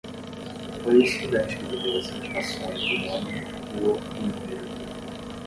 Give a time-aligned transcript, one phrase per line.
[0.81, 3.33] Foi o estudante que lhe deu as indicações do nome,
[3.77, 4.67] rua e número.